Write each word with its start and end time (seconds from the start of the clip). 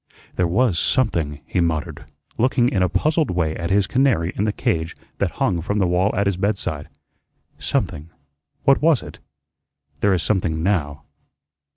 "There 0.35 0.47
was 0.47 0.79
SOMETHING," 0.79 1.41
he 1.45 1.61
muttered, 1.61 2.05
looking 2.39 2.69
in 2.69 2.81
a 2.81 2.89
puzzled 2.89 3.29
way 3.29 3.55
at 3.55 3.69
his 3.69 3.85
canary 3.85 4.33
in 4.35 4.45
the 4.45 4.51
cage 4.51 4.95
that 5.19 5.33
hung 5.33 5.61
from 5.61 5.77
the 5.77 5.85
wall 5.85 6.09
at 6.15 6.25
his 6.25 6.37
bedside; 6.37 6.89
"something. 7.59 8.09
What 8.63 8.81
was 8.81 9.03
it? 9.03 9.19
There 9.99 10.15
is 10.15 10.23
something 10.23 10.63
NOW. 10.63 11.03